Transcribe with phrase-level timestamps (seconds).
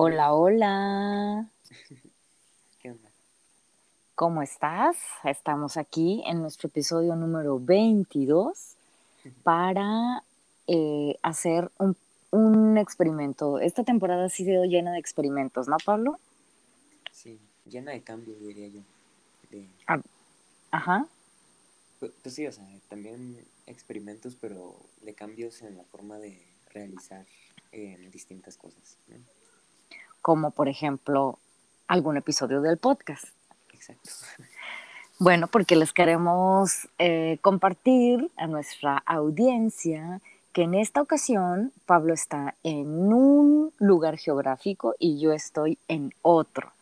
[0.00, 1.50] Hola, hola.
[2.78, 3.10] ¿Qué onda?
[4.14, 4.96] ¿Cómo estás?
[5.24, 8.76] Estamos aquí en nuestro episodio número 22
[9.42, 10.22] para
[10.68, 11.96] eh, hacer un,
[12.30, 13.58] un experimento.
[13.58, 16.20] Esta temporada ha sido llena de experimentos, ¿no, Pablo?
[17.10, 18.82] Sí, llena de cambios, diría yo.
[19.50, 20.00] De- Ah,
[20.70, 21.08] Ajá.
[21.98, 26.40] Pues, pues sí, o sea, también experimentos, pero de cambios en la forma de
[26.72, 27.26] realizar
[27.72, 28.96] eh, distintas cosas.
[29.08, 29.16] ¿no?
[30.28, 31.38] Como por ejemplo
[31.86, 33.24] algún episodio del podcast.
[33.72, 34.10] Exacto.
[35.18, 40.20] Bueno, porque les queremos eh, compartir a nuestra audiencia
[40.52, 46.72] que en esta ocasión Pablo está en un lugar geográfico y yo estoy en otro.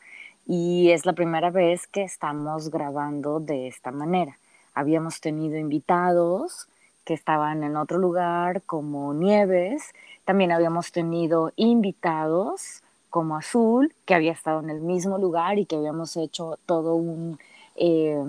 [0.45, 4.37] Y es la primera vez que estamos grabando de esta manera.
[4.75, 6.67] Habíamos tenido invitados
[7.05, 9.95] que estaban en otro lugar como Nieves.
[10.25, 15.77] También habíamos tenido invitados como Azul, que había estado en el mismo lugar y que
[15.77, 17.39] habíamos hecho todo un,
[17.77, 18.23] eh,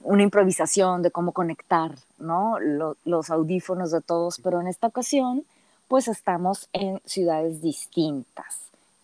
[0.00, 2.58] una improvisación de cómo conectar ¿no?
[2.60, 5.44] Lo- los audífonos de todos, pero en esta ocasión
[5.88, 8.60] pues estamos en ciudades distintas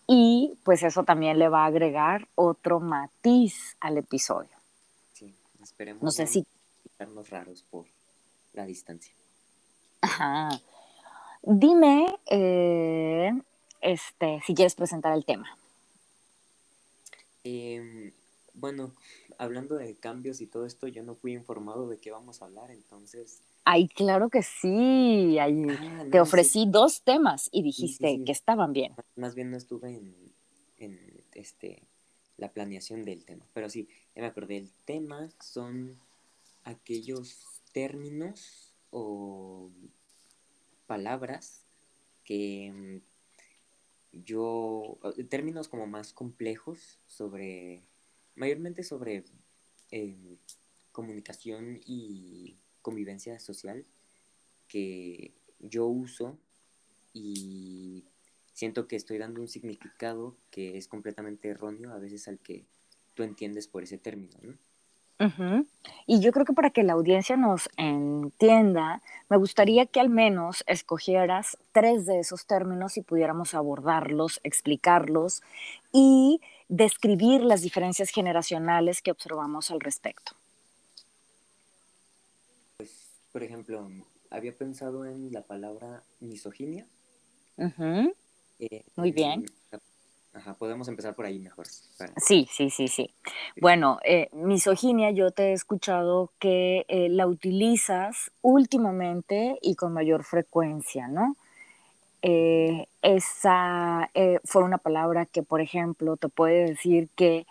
[0.07, 4.49] y pues eso también le va a agregar otro matiz al episodio.
[5.13, 6.45] Sí, esperemos No sé si...
[6.85, 7.85] estarnos raros por
[8.53, 9.13] la distancia.
[10.01, 10.49] Ajá.
[11.43, 13.31] Dime eh,
[13.81, 15.57] este, si quieres presentar el tema.
[17.43, 18.11] Em,
[18.53, 18.93] bueno,
[19.37, 22.71] hablando de cambios y todo esto, yo no fui informado de qué vamos a hablar,
[22.71, 23.41] entonces...
[23.63, 25.37] Ay, claro que sí.
[25.39, 28.23] Ay, Ah, te ofrecí dos temas y dijiste sí.
[28.23, 28.93] que estaban bien.
[29.15, 30.15] más bien no estuve en,
[30.77, 31.83] en este,
[32.37, 35.95] la planeación del tema, pero sí, ya me acordé, el tema son
[36.63, 39.69] aquellos términos o
[40.87, 41.61] palabras
[42.23, 43.10] que mm,
[44.11, 47.83] yo, eh, términos como más complejos sobre,
[48.35, 49.23] mayormente sobre
[49.91, 50.37] eh,
[50.91, 53.85] comunicación y convivencia social
[54.67, 56.37] que yo uso
[57.13, 58.05] y
[58.53, 62.65] siento que estoy dando un significado que es completamente erróneo a veces al que
[63.13, 64.57] tú entiendes por ese término, ¿no?
[66.07, 70.63] Y yo creo que para que la audiencia nos entienda, me gustaría que al menos
[70.67, 75.41] escogieras tres de esos términos y pudiéramos abordarlos, explicarlos
[75.91, 80.33] y describir las diferencias generacionales que observamos al respecto.
[83.31, 83.89] Por ejemplo,
[84.29, 86.85] había pensado en la palabra misoginia.
[87.57, 88.13] Ujú.
[88.59, 89.45] eh, Muy bien.
[90.33, 91.67] Ajá, podemos empezar por ahí mejor.
[92.17, 93.13] Sí, sí, sí, sí.
[93.59, 100.23] Bueno, eh, misoginia, yo te he escuchado que eh, la utilizas últimamente y con mayor
[100.23, 101.35] frecuencia, ¿no?
[102.21, 104.09] Eh, esa
[104.45, 107.45] fue una palabra que, por ejemplo, te puede decir que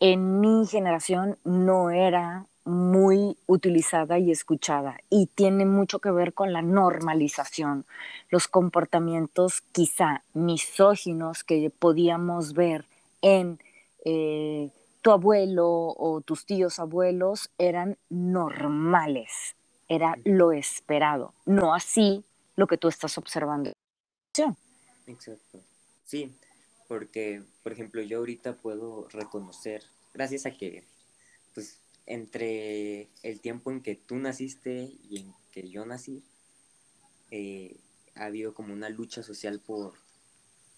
[0.00, 6.52] en mi generación no era muy utilizada y escuchada y tiene mucho que ver con
[6.52, 7.86] la normalización,
[8.30, 12.84] los comportamientos quizá misóginos que podíamos ver
[13.22, 13.58] en
[14.04, 14.70] eh,
[15.02, 19.56] tu abuelo o tus tíos abuelos eran normales,
[19.88, 22.24] era lo esperado, no así
[22.56, 23.72] lo que tú estás observando.
[25.06, 25.60] Exacto.
[26.04, 26.34] Sí,
[26.86, 30.84] porque, por ejemplo, yo ahorita puedo reconocer, gracias a que,
[31.54, 36.24] pues, entre el tiempo en que tú naciste y en que yo nací,
[37.30, 37.76] eh,
[38.14, 39.92] ha habido como una lucha social por,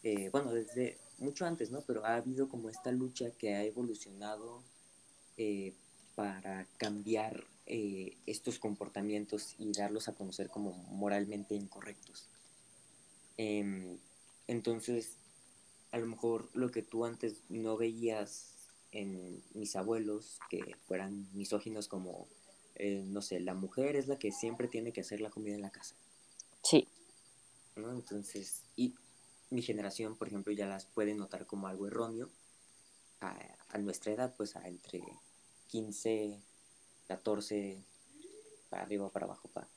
[0.02, 1.82] eh, bueno, desde mucho antes, ¿no?
[1.82, 4.64] Pero ha habido como esta lucha que ha evolucionado
[5.36, 5.72] eh,
[6.16, 12.28] para cambiar eh, estos comportamientos y darlos a conocer como moralmente incorrectos.
[13.36, 13.98] Em,
[14.48, 15.16] entonces,
[15.92, 18.59] a lo mejor lo que tú antes no veías
[18.92, 22.28] en mis abuelos, que fueran misóginos como,
[22.74, 25.62] eh, no sé, la mujer es la que siempre tiene que hacer la comida en
[25.62, 25.94] la casa,
[26.62, 26.88] Sí,
[27.76, 27.90] ¿no?
[27.92, 28.94] Entonces, y
[29.50, 32.28] mi generación, por ejemplo, ya las puede notar como algo erróneo
[33.20, 33.36] a,
[33.68, 35.02] a nuestra edad, pues a entre
[35.68, 36.40] 15,
[37.08, 37.82] 14,
[38.68, 39.68] para arriba o para abajo, para...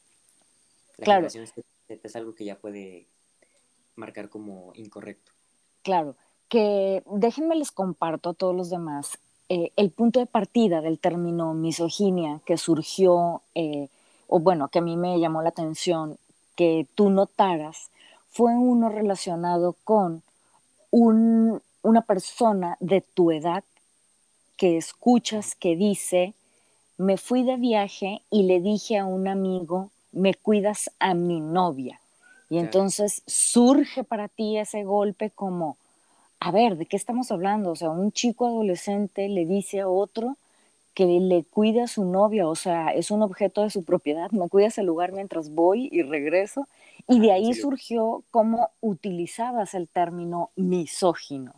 [0.98, 1.28] La Claro.
[1.30, 3.08] generación es algo que ya puede
[3.96, 5.32] marcar como incorrecto.
[5.82, 6.16] Claro,
[6.54, 9.18] que déjenme les comparto a todos los demás
[9.50, 13.88] eh, el punto de partida del término misoginia que surgió, eh,
[14.28, 16.20] o bueno, que a mí me llamó la atención
[16.56, 17.90] que tú notaras,
[18.30, 20.22] fue uno relacionado con
[20.92, 23.64] una persona de tu edad
[24.56, 26.36] que escuchas que dice,
[27.00, 32.00] me fui de viaje y le dije a un amigo, me cuidas a mi novia.
[32.52, 35.78] Y entonces surge para ti ese golpe como,
[36.44, 37.72] a ver, ¿de qué estamos hablando?
[37.72, 40.36] O sea, un chico adolescente le dice a otro
[40.94, 44.50] que le cuida a su novia, o sea, es un objeto de su propiedad, me
[44.50, 46.68] cuida ese lugar mientras voy y regreso.
[47.08, 51.56] Y de ahí surgió cómo utilizabas el término misógino.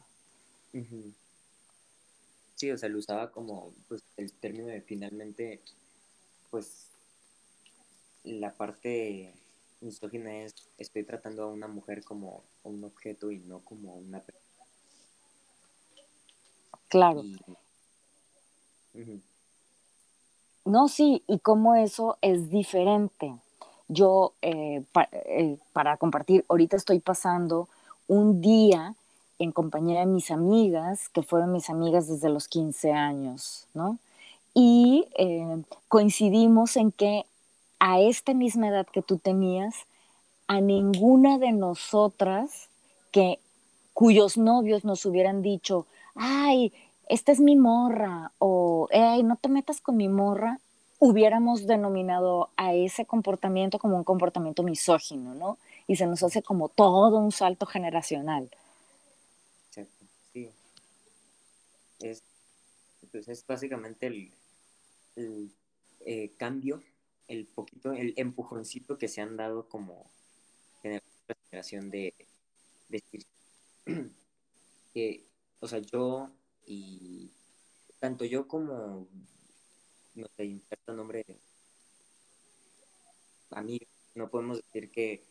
[2.53, 5.61] Sí, o sea, lo usaba como pues, el término de finalmente,
[6.51, 6.91] pues,
[8.23, 9.33] la parte
[9.81, 14.44] misógina es, estoy tratando a una mujer como un objeto y no como una persona.
[16.95, 17.23] Claro.
[20.63, 23.35] No, sí, y cómo eso es diferente.
[23.89, 24.81] Yo, eh,
[25.11, 27.67] eh, para compartir, ahorita estoy pasando
[28.07, 28.95] un día
[29.39, 33.97] en compañía de mis amigas, que fueron mis amigas desde los 15 años, ¿no?
[34.53, 37.25] Y eh, coincidimos en que
[37.79, 39.75] a esta misma edad que tú tenías,
[40.47, 42.69] a ninguna de nosotras
[43.11, 43.39] que
[43.93, 46.73] cuyos novios nos hubieran dicho, ay,
[47.07, 50.59] esta es mi morra, o, ay, no te metas con mi morra,
[50.99, 55.57] hubiéramos denominado a ese comportamiento como un comportamiento misógino, ¿no?
[55.87, 58.49] Y se nos hace como todo un salto generacional.
[60.33, 60.49] sí.
[61.99, 62.23] Es,
[63.11, 65.51] pues es básicamente el,
[66.01, 66.81] eh, cambio,
[67.27, 70.09] el poquito, el empujoncito que se han dado como
[70.81, 72.13] generación de
[72.89, 73.25] decir
[74.93, 75.23] que,
[75.59, 76.29] o sea, yo
[76.65, 77.31] y
[77.99, 79.07] tanto yo como,
[80.15, 81.25] no sé, inserto nombre
[83.51, 83.85] amigo,
[84.15, 85.23] no podemos decir que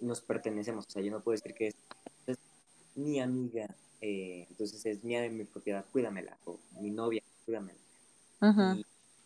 [0.00, 1.76] nos pertenecemos, o sea, yo no puedo decir que es,
[2.94, 3.68] mi amiga,
[4.00, 7.78] eh, entonces es mía de mi propiedad, cuídamela, o mi novia, cuídamela.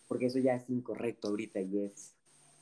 [0.09, 2.13] porque eso ya es incorrecto ahorita y es,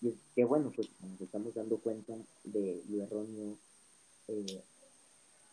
[0.02, 2.14] y que bueno, pues nos estamos dando cuenta
[2.44, 3.58] de lo erróneo,
[4.28, 4.62] eh,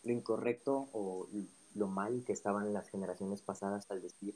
[0.04, 1.28] lo incorrecto o
[1.78, 4.36] lo mal que estaban las generaciones pasadas al decir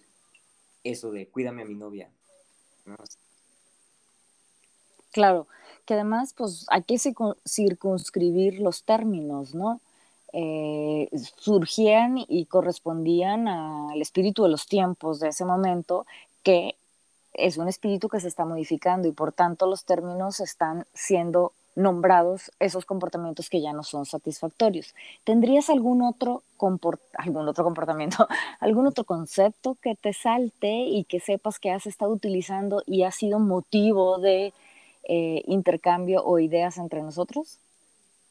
[0.83, 2.09] eso de cuídame a mi novia.
[5.11, 5.47] Claro,
[5.85, 9.81] que además pues hay que circunscribir los términos, ¿no?
[10.33, 16.05] Eh, surgían y correspondían al espíritu de los tiempos de ese momento,
[16.41, 16.75] que
[17.33, 22.51] es un espíritu que se está modificando y por tanto los términos están siendo nombrados
[22.59, 24.93] esos comportamientos que ya no son satisfactorios.
[25.23, 26.43] ¿Tendrías algún otro,
[27.13, 28.27] algún otro comportamiento,
[28.59, 33.11] algún otro concepto que te salte y que sepas que has estado utilizando y ha
[33.11, 34.53] sido motivo de
[35.03, 37.59] eh, intercambio o ideas entre nosotros?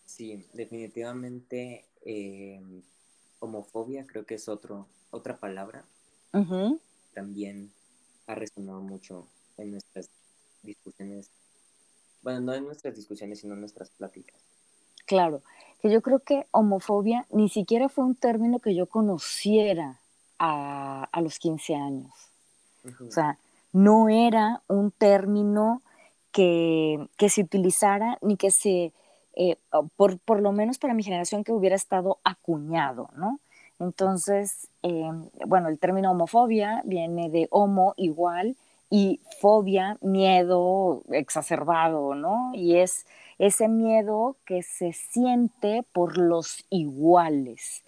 [0.04, 2.60] Sí, definitivamente eh,
[3.38, 5.84] homofobia creo que es otro, otra palabra.
[7.12, 7.72] También
[8.26, 9.26] ha resonado mucho
[9.56, 10.08] en nuestras
[10.62, 11.28] discusiones
[12.22, 14.40] bueno, no en nuestras discusiones, sino en nuestras pláticas.
[15.06, 15.42] Claro,
[15.80, 19.98] que yo creo que homofobia ni siquiera fue un término que yo conociera
[20.38, 22.12] a, los 15 años.
[23.06, 23.38] O sea,
[23.72, 25.82] no era un término
[26.32, 28.92] que, se utilizara ni que se,
[29.34, 29.56] eh,
[29.96, 33.38] por, por, lo menos para mi generación, que hubiera estado acuñado, ¿no?
[33.80, 35.10] Entonces, eh,
[35.46, 38.56] bueno, el término homofobia viene de homo igual
[38.90, 42.50] y fobia, miedo exacerbado, ¿no?
[42.54, 43.06] Y es
[43.38, 47.84] ese miedo que se siente por los iguales.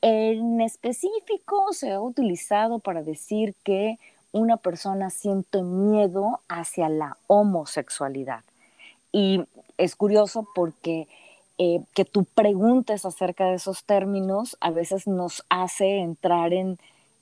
[0.00, 3.98] En específico se ha utilizado para decir que
[4.32, 8.42] una persona siente miedo hacia la homosexualidad.
[9.12, 9.44] Y
[9.78, 11.06] es curioso porque
[11.58, 16.78] eh, que tú preguntes acerca de esos términos a veces nos hace entrar en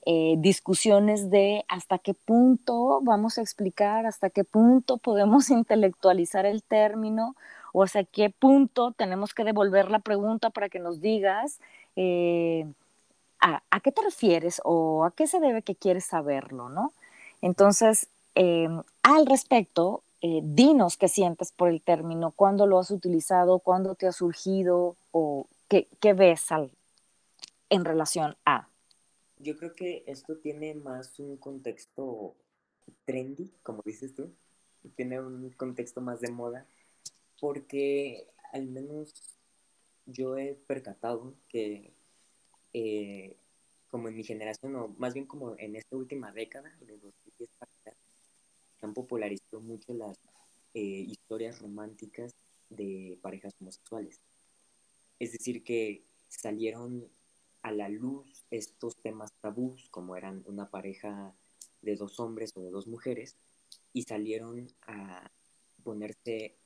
[0.07, 6.61] eh, discusiones de hasta qué punto vamos a explicar, hasta qué punto podemos intelectualizar el
[6.61, 7.35] término
[7.73, 11.59] o hasta qué punto tenemos que devolver la pregunta para que nos digas
[11.95, 12.67] eh,
[13.39, 16.93] a, qué te refieres o a qué se debe que quieres saberlo, ¿no?
[17.41, 18.69] Entonces, eh,
[19.03, 24.11] al respecto, dinos qué sientes por el término, cuándo lo has utilizado, cuándo te ha
[24.11, 26.71] surgido o qué, qué ves al,
[27.69, 28.67] en relación a
[29.45, 32.35] yo creo que esto tiene más un contexto
[33.05, 34.33] trendy, como dices tú,
[34.95, 36.65] tiene un contexto más de moda,
[37.39, 39.13] porque al menos
[40.07, 41.93] yo he percatado que
[42.73, 43.37] eh,
[43.89, 47.49] como en mi generación, o más bien como en esta última década, de 2010
[48.79, 50.17] se han popularizado mucho las
[50.73, 52.33] eh, historias románticas
[52.69, 54.19] de parejas homosexuales.
[55.19, 57.07] Es decir, que salieron
[57.65, 61.33] a la luz estos temas tabús, como eran una pareja
[61.81, 63.37] de dos hombres o de dos mujeres,
[63.91, 65.31] y salieron a
[65.83, 66.59] ponerse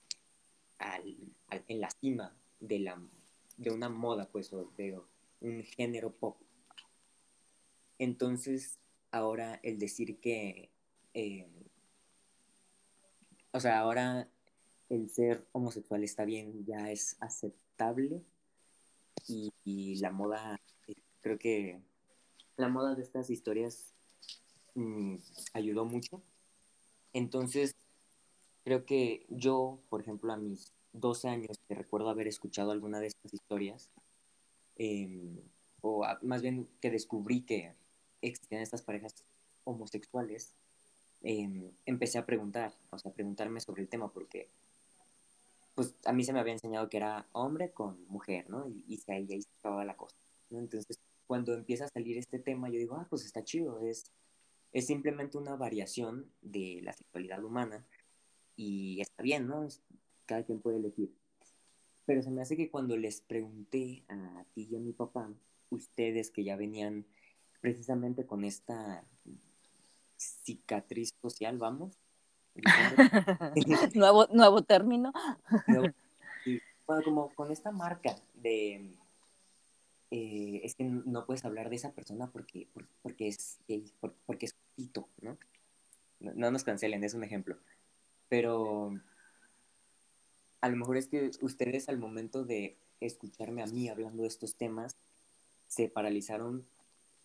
[1.67, 3.01] en la cima de, la,
[3.55, 4.99] de una moda, pues, o de
[5.39, 6.37] un género pop.
[7.97, 8.77] Entonces,
[9.09, 10.69] ahora el decir que,
[11.13, 11.47] eh,
[13.53, 14.27] o sea, ahora
[14.89, 18.21] el ser homosexual está bien, ya es aceptable
[19.27, 20.59] y, la moda,
[21.21, 21.79] creo que
[22.57, 23.93] la moda de estas historias
[24.75, 25.15] mm,
[25.53, 26.21] ayudó mucho.
[27.13, 27.75] Entonces,
[28.63, 33.07] creo que yo, por ejemplo, a mis 12 años, que recuerdo haber escuchado alguna de
[33.07, 33.89] estas historias,
[34.75, 35.39] em,
[35.81, 37.73] o más bien que descubrí que
[38.21, 39.15] existían estas parejas
[39.63, 40.53] homosexuales,
[41.21, 44.49] em, empecé a preguntar, o sea, a preguntarme sobre el tema, porque
[45.75, 48.67] pues a mí se me había enseñado que era hombre con mujer, ¿no?
[48.67, 50.17] Y, y ahí, ahí estaba la cosa,
[50.49, 50.59] ¿no?
[50.59, 50.99] Entonces,
[51.29, 54.11] cuando empieza a salir este tema, yo digo, ah, pues está chido, es,
[54.73, 57.85] es simplemente una variación de la sexualidad humana
[58.55, 59.67] y está bien, ¿no?
[60.25, 61.13] Cada quien puede elegir.
[62.07, 65.31] Pero se me hace que cuando les pregunté a ti y a mi papá,
[65.69, 67.05] ustedes que ya venían
[67.61, 69.03] precisamente con esta
[70.17, 71.95] cicatriz social, vamos.
[73.93, 75.13] nuevo, nuevo término.
[77.05, 78.97] como con esta marca de
[80.11, 82.67] eh, es que no puedes hablar de esa persona porque,
[83.03, 83.59] porque, es
[84.25, 85.37] porque, es pito, ¿no?
[86.19, 86.51] ¿no?
[86.51, 87.57] nos cancelen, es un ejemplo.
[88.27, 88.99] Pero
[90.61, 94.55] a lo mejor es que ustedes al momento de escucharme a mí hablando de estos
[94.55, 94.95] temas
[95.67, 96.65] se paralizaron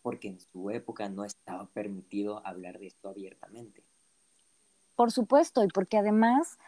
[0.03, 3.83] porque en su época no estaba permitido hablar de esto abiertamente.
[4.95, 6.59] Por supuesto, y porque además,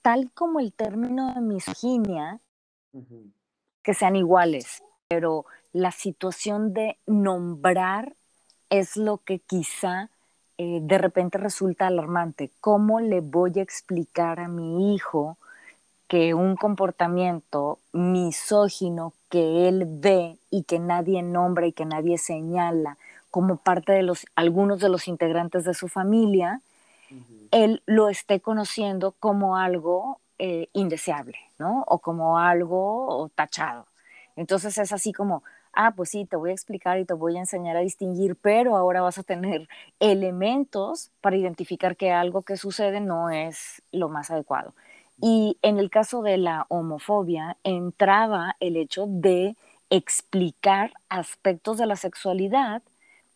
[0.00, 2.40] tal como el término de misoginia,
[3.82, 8.14] que sean iguales, pero la situación de nombrar
[8.70, 10.10] es lo que quizá
[10.58, 12.50] eh, de repente resulta alarmante.
[12.60, 15.36] ¿Cómo le voy a explicar a mi hijo
[16.08, 22.96] que un comportamiento misógino que él ve y que nadie nombra y que nadie señala
[23.30, 26.62] como parte de los algunos de los integrantes de su familia,
[27.50, 31.84] él lo esté conociendo como algo eh, indeseable, ¿no?
[31.86, 33.86] O como algo tachado.
[34.36, 37.40] Entonces es así como, ah, pues sí, te voy a explicar y te voy a
[37.40, 39.68] enseñar a distinguir, pero ahora vas a tener
[40.00, 44.74] elementos para identificar que algo que sucede no es lo más adecuado.
[45.20, 49.56] Y en el caso de la homofobia, entraba el hecho de
[49.88, 52.82] explicar aspectos de la sexualidad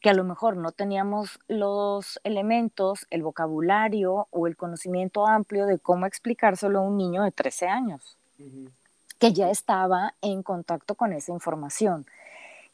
[0.00, 5.78] que a lo mejor no teníamos los elementos, el vocabulario o el conocimiento amplio de
[5.78, 8.16] cómo explicárselo a un niño de 13 años,
[9.20, 12.06] que ya estaba en contacto con esa información,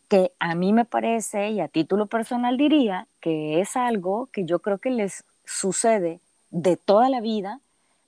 [0.08, 4.60] que a mí me parece, y a título personal diría, que es algo que yo
[4.60, 7.60] creo que les sucede de toda la vida,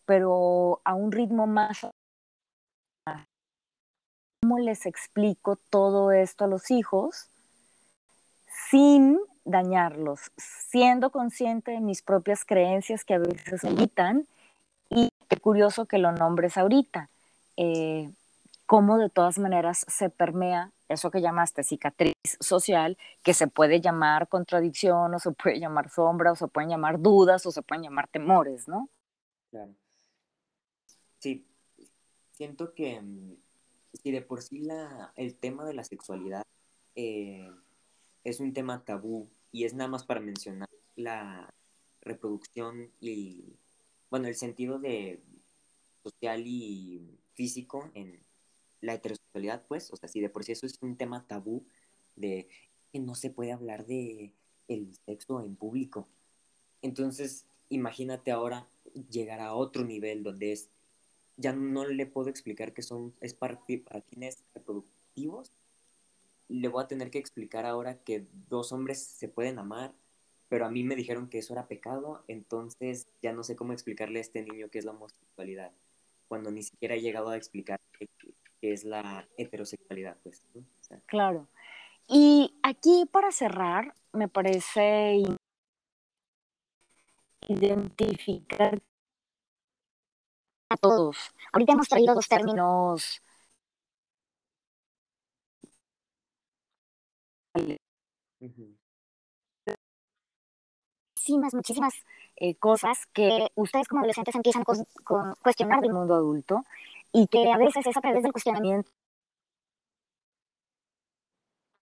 [0.07, 1.87] pero a un ritmo más...
[4.41, 7.29] ¿Cómo les explico todo esto a los hijos?
[8.71, 14.27] sin dañarlos, siendo consciente de mis propias creencias que a veces evitan
[14.91, 17.09] y qué curioso que lo nombres ahorita,
[17.57, 18.11] eh,
[18.69, 24.29] cómo de todas maneras se permea eso que llamaste cicatriz social, que se puede llamar
[24.29, 28.09] contradicción o se puede llamar sombra o se pueden llamar dudas o se pueden llamar
[28.09, 28.91] temores, ¿no?
[29.51, 29.75] Claro.
[31.19, 31.47] Sí,
[32.33, 33.37] siento que mm,
[33.95, 36.43] si de por sí la, el tema de la sexualidad
[36.95, 37.51] eh,
[38.23, 41.55] es un tema tabú y es nada más para mencionar la
[42.03, 43.57] reproducción y,
[44.11, 45.23] bueno, el sentido de
[46.03, 48.28] social y físico en
[48.81, 51.65] la heterosexualidad, pues, o sea, si de por sí eso es un tema tabú
[52.17, 52.49] de
[52.93, 54.33] que no se puede hablar de
[54.69, 56.09] el sexo en público.
[56.83, 58.69] Entonces, imagínate ahora
[59.11, 60.71] llegar a otro nivel donde es,
[61.37, 65.53] ya no le puedo explicar que son, es para, para fines reproductivos,
[66.49, 69.93] le voy a tener que explicar ahora que dos hombres se pueden amar,
[70.49, 74.19] pero a mí me dijeron que eso era pecado, entonces ya no sé cómo explicarle
[74.19, 75.73] a este niño qué es la homosexualidad,
[76.27, 77.79] cuando ni siquiera he llegado a explicar
[78.61, 80.45] qué, es la heterosexualidad, pues.
[81.07, 81.49] claro.
[82.07, 85.23] Y aquí para cerrar, me parece
[87.49, 88.81] identificar
[90.71, 91.17] a todos.
[91.53, 93.23] Ahorita hemos traído dos términos
[101.15, 101.95] Muchísimas, muchísimas
[102.37, 106.65] eh, cosas que ustedes como adolescentes empiezan a cuestionar del mundo adulto
[107.13, 108.91] y que a veces es a través del cuestionamiento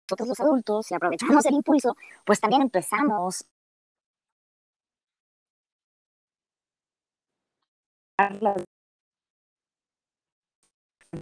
[0.08, 3.44] nosotros los adultos, si aprovechamos el impulso, pues también empezamos
[8.18, 8.30] a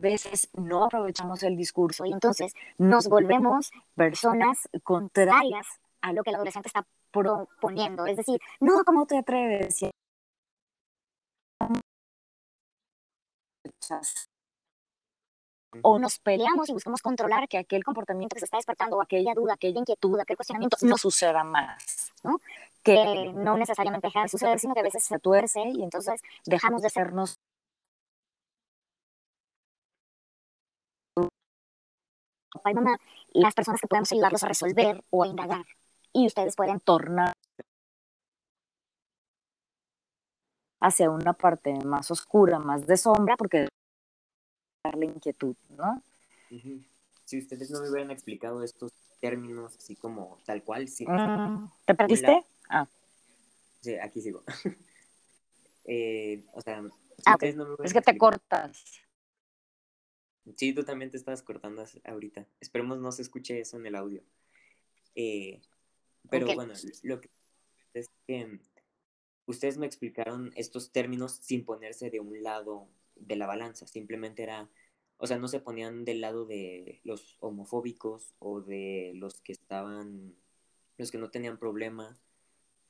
[0.00, 5.66] veces no aprovechamos el discurso y entonces nos volvemos personas contrarias
[6.02, 8.06] a lo que el adolescente está proponiendo.
[8.06, 9.80] Es decir, no, ¿cómo te atreves?
[15.82, 19.34] O nos peleamos y buscamos controlar que aquel comportamiento que se está despertando, o aquella
[19.34, 22.40] duda, aquella inquietud, aquel cuestionamiento no suceda más, ¿no?
[22.82, 26.82] Que no necesariamente deja de suceder, sino que a veces se tuerce y entonces dejamos
[26.82, 27.38] de sernos
[32.52, 32.96] papá y mamá,
[33.32, 35.64] las personas que podemos ayudarlos a resolver o a indagar.
[36.12, 37.32] Y ustedes pueden tornar
[40.80, 43.68] hacia una parte más oscura, más de sombra, porque
[44.92, 46.02] la inquietud, ¿no?
[47.24, 51.06] Si ustedes no me hubieran explicado estos términos así como tal cual, sí.
[51.06, 52.44] Mm, ¿Te perdiste?
[52.68, 52.86] Ah.
[53.80, 54.42] Sí, aquí sigo.
[55.84, 56.82] eh, o sea,
[57.26, 57.36] ah,
[57.82, 58.84] es que te cortas.
[60.56, 62.46] Sí, tú también te estabas cortando ahorita.
[62.60, 64.22] Esperemos no se escuche eso en el audio.
[65.14, 65.62] Eh,
[66.28, 67.30] pero bueno, lo que
[67.94, 68.58] es que
[69.46, 74.68] ustedes me explicaron estos términos sin ponerse de un lado de la balanza, simplemente era,
[75.18, 80.34] o sea, no se ponían del lado de los homofóbicos o de los que estaban,
[80.98, 82.18] los que no tenían problema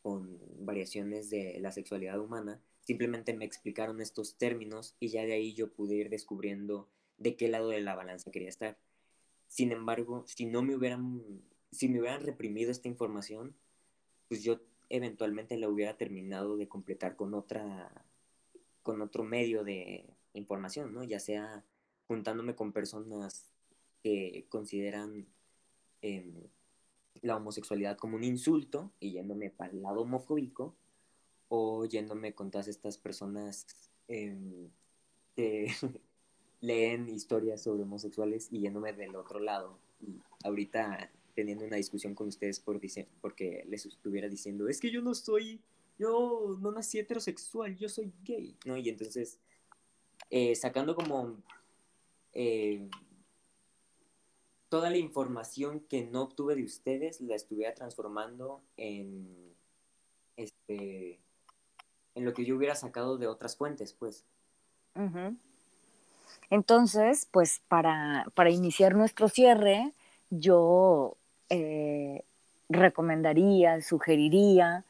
[0.03, 5.55] con variaciones de la sexualidad humana, simplemente me explicaron estos términos y ya de ahí
[5.55, 8.79] yo pude ir descubriendo de qué lado de la balanza quería estar.
[9.49, 11.23] Sin embargo, si no me hubieran,
[11.71, 13.55] si me hubieran reprimido esta información,
[14.29, 18.05] pues yo eventualmente la hubiera terminado de completar con otra
[18.85, 21.03] con otro medio de información, ¿no?
[21.03, 21.65] Ya sea
[22.07, 23.53] juntándome con personas
[24.03, 25.27] que consideran
[26.03, 26.33] em,
[27.23, 30.77] la homosexualidad como un insulto y yéndome para el lado homofóbico,
[31.49, 33.67] o yéndome con todas estas personas
[34.07, 34.69] em,
[35.35, 35.67] que
[36.61, 39.79] leen historias sobre homosexuales y yéndome del otro lado.
[40.45, 42.81] Ahorita teniendo una discusión con ustedes por
[43.21, 45.61] porque les estuviera diciendo, es que yo no soy
[45.99, 48.77] yo no nací heterosexual, yo soy gay, ¿no?
[48.77, 49.39] Y entonces,
[50.31, 51.37] eh, sacando como
[52.33, 52.89] eh,
[54.69, 59.55] toda la información que no obtuve de ustedes, la estuviera transformando en,
[60.37, 61.21] este,
[62.15, 64.25] en lo que yo hubiera sacado de otras fuentes, pues.
[66.51, 69.93] Entonces, pues para, para, iniciar nuestro cierre,
[70.31, 71.17] yo
[71.51, 72.25] eh,
[72.69, 74.85] recomendaría, sugeriría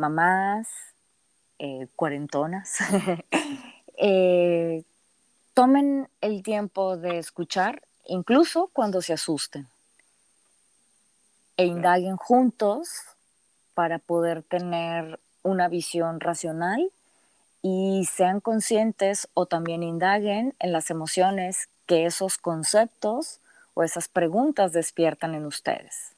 [0.00, 0.68] mamás,
[1.58, 2.78] eh, cuarentonas,
[3.98, 4.82] eh,
[5.54, 9.68] tomen el tiempo de escuchar, incluso cuando se asusten,
[11.56, 12.88] e indaguen juntos
[13.74, 16.90] para poder tener una visión racional
[17.62, 23.40] y sean conscientes o también indaguen en las emociones que esos conceptos
[23.74, 26.12] o esas preguntas despiertan en ustedes.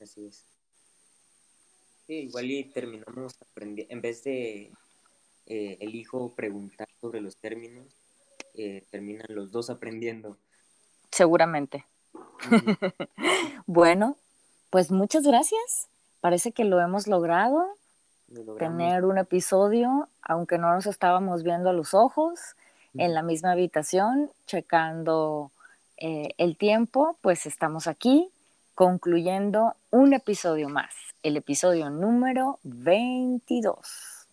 [0.00, 0.45] Así es.
[2.06, 4.70] Sí, igual y terminamos aprendiendo, en vez de
[5.46, 7.86] eh, el hijo preguntar sobre los términos,
[8.54, 10.36] eh, terminan los dos aprendiendo.
[11.10, 11.84] Seguramente.
[13.66, 14.16] bueno,
[14.70, 15.88] pues muchas gracias.
[16.20, 17.66] Parece que lo hemos logrado.
[18.58, 22.40] Tener un episodio, aunque no nos estábamos viendo a los ojos,
[22.94, 25.52] en la misma habitación, checando
[25.96, 28.28] eh, el tiempo, pues estamos aquí
[28.74, 30.94] concluyendo un episodio más,
[31.26, 34.28] el episodio número 22.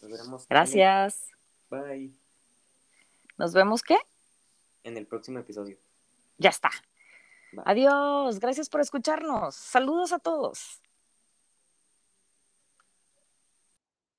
[0.00, 0.48] Nos vemos.
[0.48, 1.26] Gracias.
[1.68, 2.14] Bye.
[3.36, 3.98] ¿Nos vemos qué?
[4.84, 5.76] En el próximo episodio.
[6.38, 6.70] Ya está.
[7.66, 8.40] Adiós.
[8.40, 9.54] Gracias por escucharnos.
[9.54, 10.80] Saludos a todos.